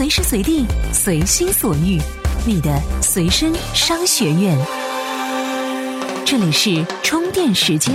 [0.00, 0.64] 随时随地，
[0.94, 2.00] 随心所欲，
[2.46, 4.56] 你的随身商学院。
[6.24, 7.94] 这里是充电时间。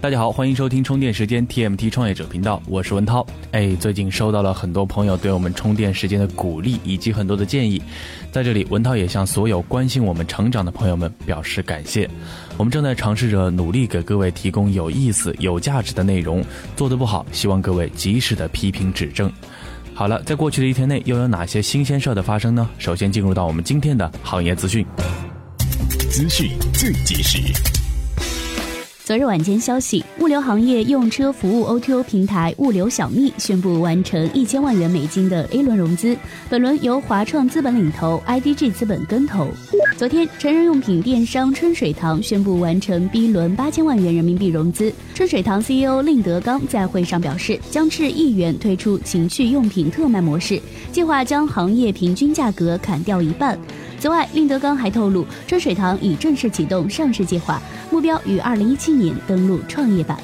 [0.00, 3.24] 大家好，欢迎收听充电时间 TMT 创业者频道，我是文涛。
[3.52, 7.80] 哎，最近收到了很多朋友对我们充电时间的鼓励以及很多的建议，
[8.32, 12.10] 在这里文涛也向所有关心我们成长的朋友们表示感谢。
[12.56, 19.32] 我们正在尝试着努力给各位提供有意思、有价值的内容，做得不好，希望各位及时的批评指正。
[19.94, 22.68] 好了，在过去的一天内又有哪些新鲜事的发生呢？
[22.78, 24.84] 首先进入到我们今天的行业资讯，
[26.10, 27.73] 资讯最及时。
[29.06, 36.16] 昨日晚间消息，物流行业用车服务 O2O 平台物流小蜜宣布完成一千万元美金的 A 轮融资，
[36.48, 39.48] 本轮由华创资本领投，IDG 资本跟投。
[39.98, 44.90] 昨天，成人用品电商春水堂宣布完成 B 轮八千万元人民币融资。
[45.14, 50.58] 春水堂 CEO 令德刚在会上表示，将斥亿元推出情趣用品特卖模式，
[50.92, 53.58] 计划将行业平均价格砍掉一半。
[54.04, 57.58] 此外，令德刚还透露，春水堂已正式启动上市计划，
[57.90, 60.20] 目标于二零一七年登陆创业板。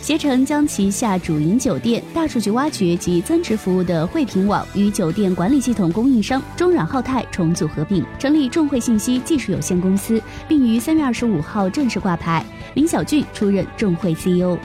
[0.00, 10.18] 携程将旗下主营酒店、大数据挖掘及增值服务的惠品网与酒店管理系统供应商中软浩泰重组合并，成立众汇信息技术有限公司，
[10.48, 12.42] 并于三月二十五号正式挂牌。
[12.72, 14.56] 林小俊出任众汇 CEO。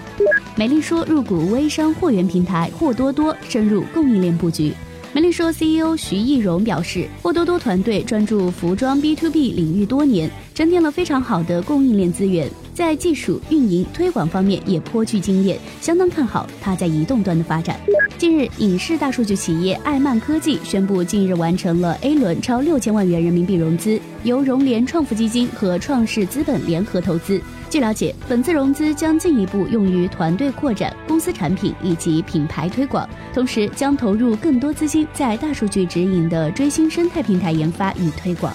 [0.55, 4.73] 美丽说入股微商货源平台货多多，深入供应链布局。
[5.15, 17.79] 美丽说 CEO 徐艺荣表示，货多多团队专注服装 B to B 领域多年，沉淀了非常好的供应链资源，在技术、运营、推广方面也颇具经验，相当看好它在移动端的发展。
[18.17, 27.41] 近日，影视大数据企业爱曼科技宣布，近日完成了 A 轮超六千万元人民币融资，由融联创富基金和创世资本联合投资。
[27.69, 38.53] 据了解，本次融资将进一步用于团队扩展、公司产品以及品牌推广，同时将投入更多资金在大数据指引的追星生态平台研发与推广。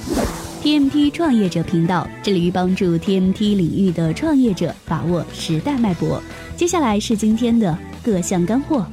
[0.63, 6.21] TMT 创业者频道致力于帮助 TMT 领域的创业者把握时代脉搏。
[6.57, 8.85] 接下来是今天的各项干货，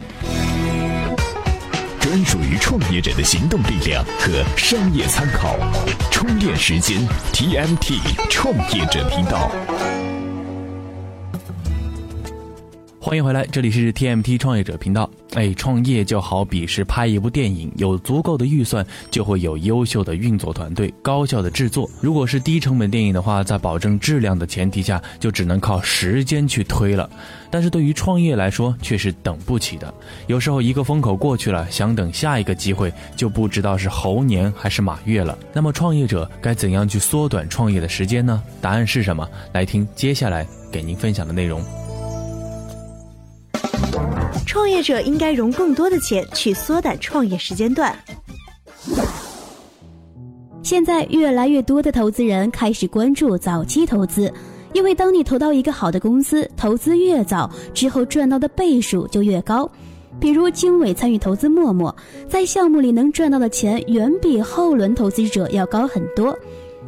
[2.00, 5.58] 专属于创业者的行动力量和商业参考。
[6.12, 6.98] 充电时间
[7.34, 8.00] ，TMT
[8.30, 9.52] 创业者频道。
[13.06, 15.08] 欢迎回来，这里是 TMT 创业者频道。
[15.36, 21.88] 哎，创业就好比是拍一部电影，有足够的预算，就会有优秀的运作团队，高效的制作。
[22.02, 27.08] 如果是低成本电影的话，在保证质量的前提下，就只能靠时间去推了。
[27.52, 29.94] 但是对于创业来说，却是等不起的。
[30.26, 35.38] 有时候一个风口过去了，想等下一个机会，就不知道是猴年还是马月了。
[35.54, 38.42] 那么创业者该怎样去缩短创业的时间呢？
[38.60, 39.30] 答案是什么？
[39.54, 41.64] 来听接下来给您分享的内容。
[44.56, 47.94] 创业者应该融更多的钱去缩短创业时间段。
[50.64, 54.34] 现在越来越多的投资人开始关注早期投资，
[54.72, 59.70] 因为当你投到一个好的公司，投资越早，之后赚到的倍数就越高。
[60.22, 61.94] 比如经纬参与投资陌陌，
[62.30, 66.34] 在项目里能赚到的钱远比后轮投资者要高很多。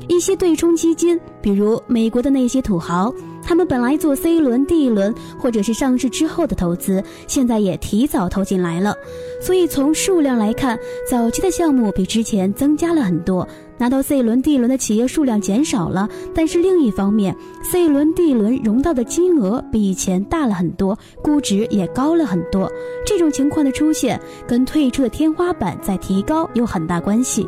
[0.08, 3.14] 一些对冲基金，比如美国的那些土豪。
[3.48, 8.94] 他们本来做 C 轮、D 轮，或者是上市之后的投资，现在也提早投进来了。
[9.42, 10.78] 所以从数量来看，
[11.10, 13.48] 早期的项目比之前增加了很多。
[13.80, 22.70] 拿到 C 轮、D 轮的企业数量减少了，但是另一方面，C 轮、D 轮融到的金额比以前大了很多，估值也高了很多。
[23.06, 27.48] 这种情况的出现，跟退出的天花板在提高有很大关系。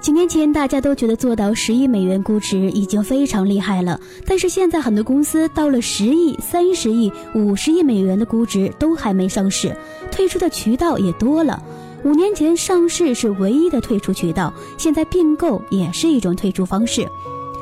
[0.00, 9.76] 几年前，大家都觉得做到十亿美元估值已经非常厉害了，但是现在很多公司到了十亿、三十亿、五十亿美元的估值都还没上市，
[10.10, 11.62] 退出的渠道也多了。
[12.02, 17.06] 五年前上市是唯一的退出渠道，现在并购也是一种退出方式。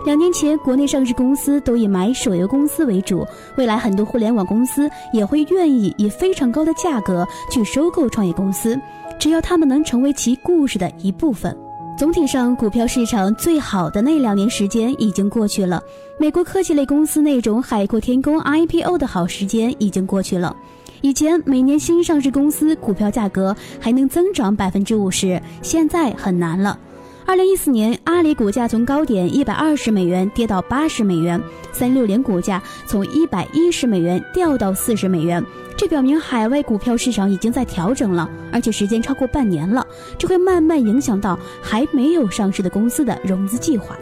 [0.06, 3.26] 两年前，国内上市公司都以买手游公司为主，
[3.56, 8.80] 未来很多互联网公司也会愿意以非常高的价格去收购创业公司，
[9.18, 11.54] 只要他们能成为其故事的一部分。
[11.98, 15.82] 总体上，股票市场最好的那两年时间已经过去了。
[16.16, 20.54] 美国科技类公司那种海阔天空 IPO 的好时间已经过去了。
[21.00, 26.78] 以前每年新上市公司股票价格还能增长百分之五十，现在很难了。
[27.26, 31.42] 二零一四年，阿里股价从高点一百二十美元跌到八十美元，
[31.72, 35.44] 三六零股价从一百一十美元掉到四十美元。
[35.78, 39.86] 这表明海外股票市场已经在调整了，而且时间超过半年了，
[40.18, 43.96] 这会慢慢影响到还没有上市的公司的融资计划。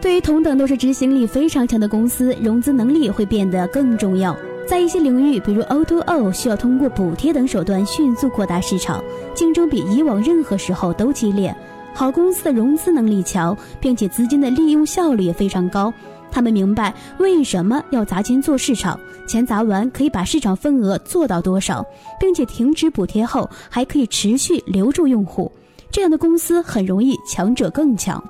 [0.00, 4.36] 对于同等都是执行力非常强的公司，融资能力会变得更重要。
[4.68, 9.02] 在一些领域，比如 O2O，需要通过补贴等手段迅速扩大市场，
[9.34, 11.52] 竞争比以往任何时候都激烈。
[11.92, 15.92] 好公司的融资能力强，并且资金的利用效率也非常高。
[16.30, 21.84] 他们明白为什么要砸钱做市场，钱砸完可以把市场份额做到多少，
[22.18, 25.50] 并且停止补贴后还可以持续留住用户。
[25.90, 28.22] 这样的公司很容易强者更强。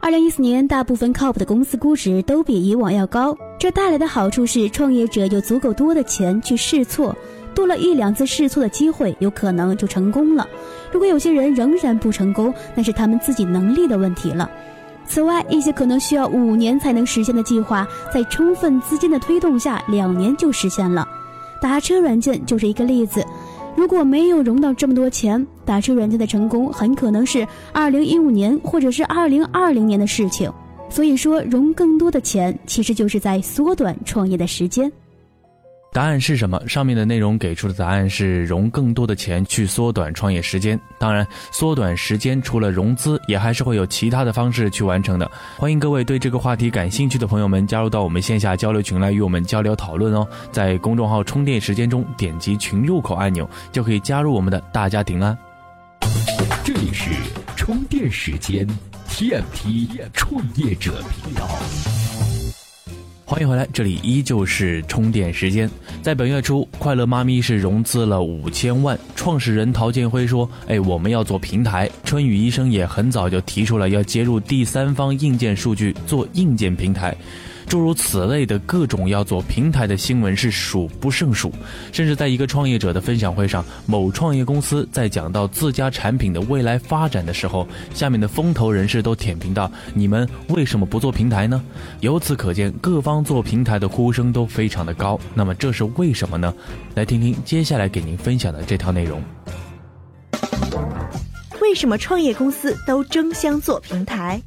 [0.00, 7.16] 二零一四年，大部分靠谱的公司估值都比以往要高，这带来的好处是创业者有足够多的钱去试错，
[7.54, 10.46] 多了一两次试错的机会，有可能就成功了。
[10.92, 14.50] 如果有些人仍然不成功，那是他们自己能力的问题了。
[15.06, 21.06] 此外，一些可能需要五年才能实现的计划，在充分资金的推动下，两年就实现了。
[21.60, 23.24] 打车软件就是一个例子。
[23.76, 30.50] 如果没有融到这么多钱，打车软件的成功很可能是二零一五年或者是二零二零年的事情。
[30.88, 34.90] 所以说，融更多的钱，其实就是在缩短创业的时间。
[35.94, 36.60] 答案是什么？
[36.66, 40.78] 上面的内容给出的答案是融更多的钱去缩短创业时间。
[40.98, 45.30] 当然，缩短时间除了融资，也还是会有其他的方式去完成的。
[45.56, 50.26] 欢迎各位对这个话题感兴趣的朋友们加入到我们线下交流群来与我们交流讨论哦。
[50.50, 55.38] 在公众号“充电时间”中点击群入口按钮，就可以加入我们的大家庭啦。
[56.64, 57.12] 这里是
[57.54, 58.66] 充电时间
[59.10, 61.48] TMT 创业者频道。
[63.26, 65.68] 欢迎回来，这里依旧是充电时间。
[66.02, 68.98] 在本月初，快乐妈咪是融资了五千万。
[69.16, 77.16] 创始人陶建辉说：“哎，我们要做平台。”春雨医生也很早就提出了要接入第三方硬件数据，做硬件平台。
[77.66, 81.52] 诸如此类的各种要做平台的新闻是数不胜数，
[81.92, 91.62] 甚至在一个创业者的分享会上，某创业公司在讲到自家产品的未来发展的时候，下面的风投人士都点评道：“你们为什么不做平台呢？”
[92.00, 95.18] 由此可见，各方做平台的呼声都非常的高。
[95.34, 96.54] 那么这是为什么呢？
[96.94, 99.22] 来听听接下来给您分享的这条内容。
[101.60, 104.40] 为什么创业公司都争相做平台？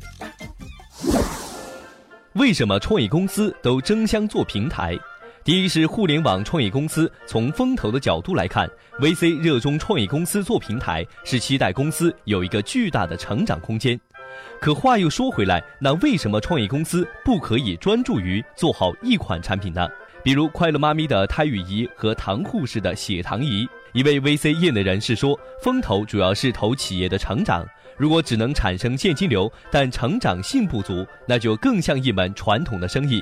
[2.38, 4.95] 为什么创业公司都争相做平台？
[5.44, 8.69] 第一是互联网创业公司从风投的角度来看
[9.00, 14.00] ，VC 热衷创业公司做平台，是期待公司有一个巨大的成长空间。
[14.62, 19.88] 可话又说回来，那为什么创业公司不可以专注于做好一款产品呢？
[20.24, 23.68] 比如快乐妈咪的胎育仪和唐护士的血糖仪。
[23.94, 27.66] 一位 VC 业内人士说，风投主要是投企业的成长。
[27.98, 33.22] 如果只能产生现金流，但成长性不足，那就更像一门传统的生意。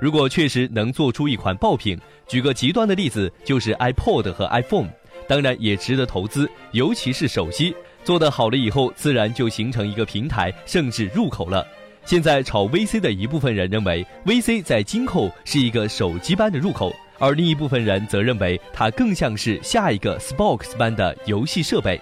[0.00, 4.88] 如果确实能做出一款爆品，举个极端的例子，就是 iPod 和 iPhone，
[5.28, 11.66] 当然也值得投资，尤其是手机做得好了以后，自然就形成一个平台，甚至入口了。
[12.04, 22.00] 现在炒 VC 的一部分人认为，VC 在今后是一个手机般的入口，而另一部分人则认为它更像是下一个 Xbox 般的游戏设备。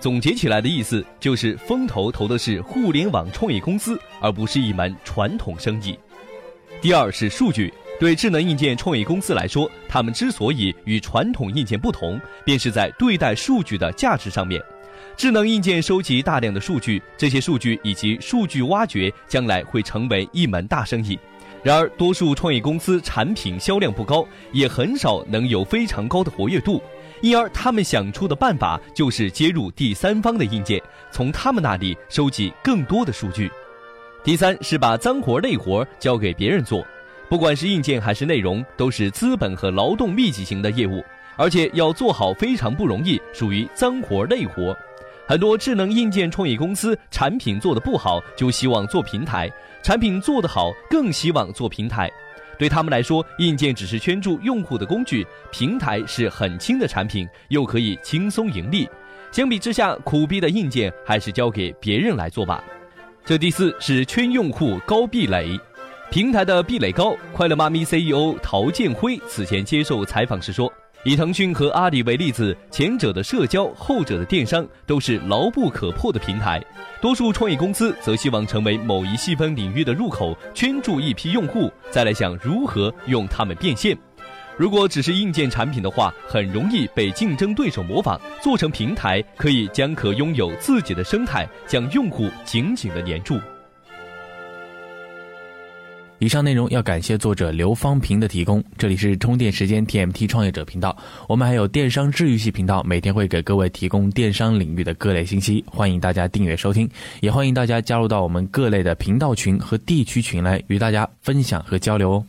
[0.00, 5.96] 总结起来的意思就是，风投投的是互联网创业公司，而不是一门传统生意。
[6.80, 14.58] 第二是数据，对智能硬件创业公司来说，他们之所以与传统硬件不同，便是在对待数据的价值上面。
[15.18, 21.18] 智能硬件收集大量的数据，这些数据以及数据挖掘，将来会成为一门大生意。
[21.62, 26.82] 然而，多数创业公司产品销量不高，也很少能有非常高的活跃度。
[27.22, 30.80] 因而，他们想出的办法就是接入第三方的硬件，
[31.10, 33.50] 从他们那里收集更多的数据。
[34.24, 36.86] 第三是把脏活累活交给别人做，
[37.28, 41.04] 不管是硬件还是内容，都是资本和劳动密集型的业务，
[41.36, 44.76] 而且要做好非常不容易，属于脏活累活。
[45.26, 49.48] 很多智能硬件创业公司产品做的不好，就希望做平台；
[49.82, 52.10] 产品做得好，更希望做平台。
[52.60, 58.86] 对他们来说，硬件只是圈住用户的工具，平台是很轻的产品，又可以轻松盈利。
[59.32, 62.62] 相比之下，苦逼的硬件还是交给别人来做吧。
[63.24, 65.58] 这第四是圈用户高壁垒，
[66.10, 67.16] 平台的壁垒高。
[67.32, 70.70] 快乐妈咪 CEO 陶建辉此前接受采访时说。
[71.02, 76.62] 以腾讯和阿里为例子，前者的社交，后者的电商，都是牢不可破的平台。
[77.00, 83.96] 多数创业公司则希望成为某一细分领域的入口，圈住一批用户，再来想如何用它们变现。
[84.58, 88.20] 如果只是硬件产品的话，很容易被竞争对手模仿。
[88.42, 93.40] 做成平台，可以将可拥有自己的生态，将用户紧紧的黏住。
[96.20, 98.62] 以上内容要感谢作者刘方平的提供。
[98.76, 100.94] 这里是充电时间 TMT 创业者频道，
[101.26, 106.86] 我们还有电商治愈系频道，每天会给各位提供电商领域的各类信息，欢迎大家订阅收听，
[107.22, 112.24] 也欢迎大家加入到我们各类的频道群和地区群来与大家分享和交流哦。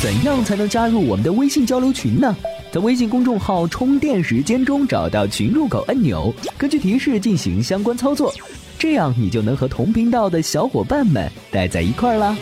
[0.00, 2.34] 怎样才能加入我们的微信交流群呢？
[2.72, 8.32] 在微信公众号“充电时间”中找到群入口按钮，根据提示进行相关操作，
[8.78, 12.34] 这样你就能和同频道的小伙伴们待在一块儿啦。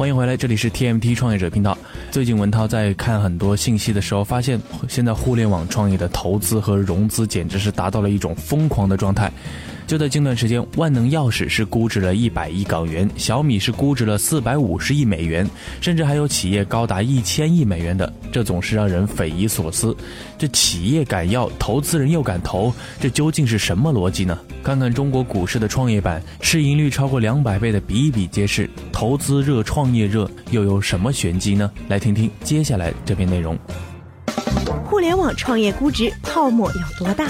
[0.00, 1.76] 欢迎回来，这里是 TMT 创业者频道。
[2.10, 9.30] 最近文涛在看很多信息的时候，发现现在互联网创业的投资和融资简直是达到了一种疯狂的状态。
[9.90, 15.44] 就在近段时间，万能钥匙是估值了一百亿港元，小米是估值了四百五十亿美元，
[15.80, 19.96] 甚至还有企业高达一千亿美元的，这总是让人匪夷所思。
[20.38, 24.38] 这企业敢要，投资人又敢投，这究竟是什么逻辑呢？
[24.62, 31.68] 看看中国股市的创业板，市盈率超过两百倍的比比皆是，投资热、创业热，又有什么玄机呢？
[31.88, 33.58] 来听听接下来这篇内容。
[34.84, 37.26] 互联网创业估值泡沫有多大？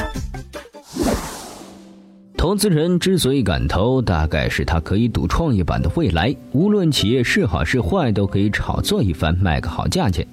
[2.41, 6.35] 投资人之所以敢投，大概是他可以赌创业板的未来。
[6.53, 10.27] 无论企业是好是坏，都可以炒作一番，卖个好价钱。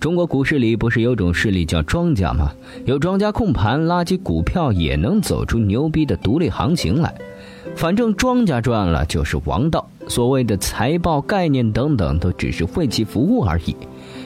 [0.00, 2.54] 中国股市里不是有种势力叫庄家吗？
[2.86, 7.14] 有庄家控盘，垃圾股票也能走出牛逼的独立行情来。
[7.76, 9.86] 反正庄家赚了就是王道。
[10.08, 13.76] 所谓的财报概念等等，都只是为其服务而已。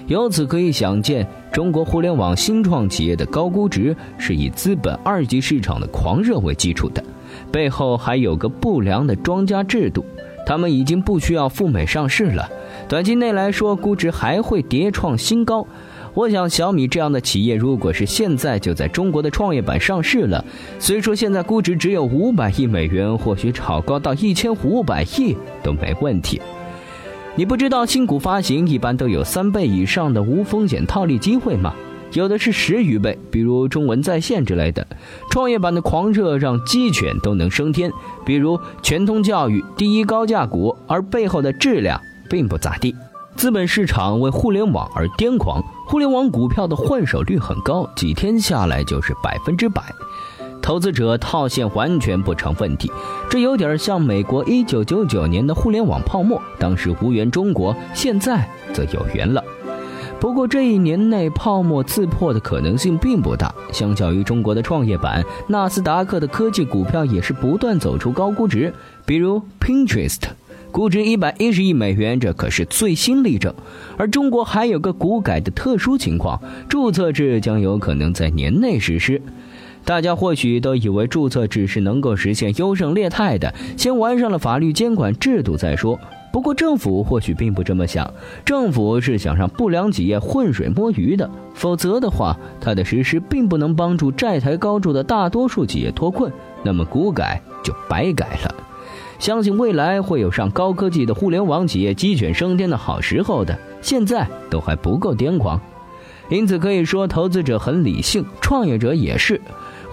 [0.06, 7.02] 由此可以想见，中国互联网新创企业的高估值是以资本二级市场的狂热为基础的。
[7.50, 10.04] 背后还有个不良的庄家制度，
[10.46, 12.48] 他们已经不需要赴美上市了。
[12.88, 15.66] 短期内来说，估值还会跌创新高。
[16.14, 20.42] 我想，小米这样的企业，如果是现在就在中国的创业板上市了，
[20.78, 26.40] 虽说现在估值只有五百亿美元，或许炒高到一千五百亿都没问题。
[27.34, 31.74] 你不知道新股发行一般都有三倍以上的无风险套利机会吗？
[32.16, 34.87] 有的是十余倍，比如中文在线之类的。
[35.30, 37.92] 创业板的狂热让鸡犬都能升天，
[38.25, 42.96] 比如全通教育第一高价股，而背后的质量并不咋地。
[43.37, 49.82] 资本市场为互联网而癫狂，互联网股票的换手率很高，几天下来就是百分之百。
[50.62, 52.90] 投资者套现完全不成问题，
[53.28, 59.44] 这有点像美国一九九九年的互联网泡沫，当时无缘中国，现在则有缘了。
[60.18, 63.54] 不过这一年内泡沫刺破的可能性并不大。
[63.73, 68.73] 相较于中国的创业板，纳斯达克的科技股票也是不断走出高估值。
[69.04, 70.23] 比如 Pinterest，
[70.73, 73.54] 估值一百一十亿美元，这可是最新例证。
[73.96, 79.20] 而中国还有个股改的特殊情况，注册制将有可能在年内实施。
[79.85, 86.00] 大家或许都以为注册制是能够实现优胜劣汰的，先完善了法律监管制度再说。
[86.36, 88.12] 不过政府或许并不这么想，
[88.44, 96.30] 政府是想让不良企业浑水摸鱼的，否则的话，它的实施并不能帮助债台高筑的大多数企业脱困，
[96.62, 98.54] 那么股改就白改了。
[99.18, 105.58] 相信未来会有让高科技的互联网企业鸡犬升天的好时候的，现在都还不够癫狂，
[106.28, 109.40] 因此可以说投资者很理性，创业者也是，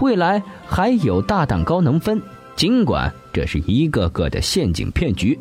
[0.01, 2.21] 未来还有大蛋糕能分，
[2.57, 5.39] 尽管这是一个个的陷阱骗局。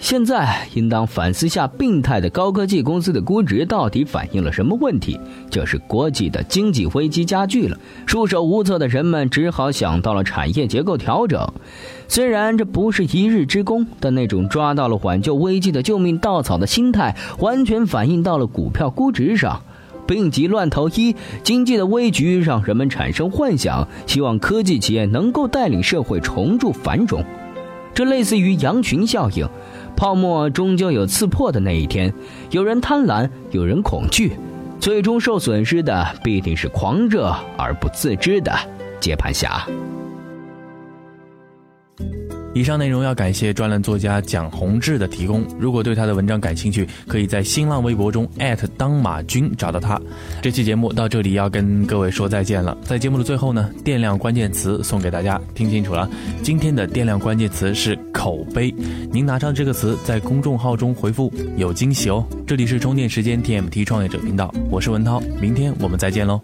[0.00, 5.18] 现在应当反思下，病态的高科技公司的估值到底反映了什么问题？
[5.48, 11.50] 就是国际的经济危机加剧了，束手无策的人们只好想到了产业结构调整。
[12.06, 19.62] 虽然这不是一日之功，但那种抓到了挽救危机的救命稻草的心态，完全反映到了股票估值上。
[20.06, 27.24] 病急乱投医，经济的危局让人们产生幻想，希望科技企业能够带领社会重铸繁荣。
[27.94, 29.48] 这类似于羊群效应。
[29.96, 32.12] 泡沫终究有刺破的那一天，
[32.50, 34.32] 有人贪婪，有人恐惧，
[34.80, 38.52] 最终受损失的必定是狂热而不自知的
[39.00, 39.66] 接盘侠。
[42.54, 45.44] 以上内容要感谢专栏作家蒋宏志的提供。
[45.58, 48.28] 如果对他的文章感兴趣，可以在新浪微博中
[48.78, 50.00] 当马军找到他。
[50.40, 52.78] 这期节目到这里要跟各位说再见了。
[52.84, 56.08] 在节目的最后呢，电量关键词送给大家，听清楚了，
[56.44, 58.72] 今天的电量关键词是口碑。
[59.10, 62.24] 您拿上这个词，在公众号中回复有惊喜哦。
[62.46, 66.40] 这里是充电时间 TMT 创业者频道，我是文涛，明天我们再见喽。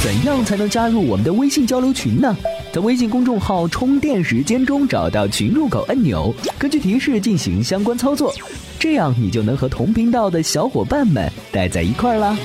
[0.00, 2.36] 怎样才能加入我们的微信交流群呢？
[2.74, 8.34] 在微信公众号“充电时间”中找到群入口按钮，根据提示进行相关操作，
[8.80, 12.36] 这样你就能和同频道的小伙伴们待在一块儿啦。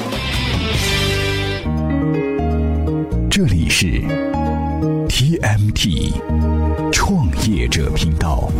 [3.27, 3.88] 这里是
[5.07, 6.12] TMT
[6.91, 8.51] 创业者频道。